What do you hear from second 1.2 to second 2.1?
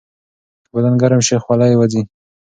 شي، خوله یې وځي.